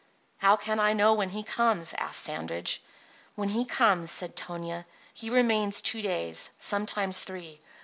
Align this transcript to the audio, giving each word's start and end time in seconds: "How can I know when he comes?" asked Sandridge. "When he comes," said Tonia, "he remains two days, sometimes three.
"How 0.39 0.55
can 0.55 0.79
I 0.79 0.93
know 0.93 1.13
when 1.13 1.29
he 1.29 1.43
comes?" 1.43 1.93
asked 1.95 2.21
Sandridge. 2.21 2.81
"When 3.35 3.49
he 3.49 3.65
comes," 3.65 4.09
said 4.09 4.35
Tonia, 4.35 4.87
"he 5.13 5.29
remains 5.29 5.79
two 5.79 6.01
days, 6.01 6.49
sometimes 6.57 7.19
three. 7.23 7.59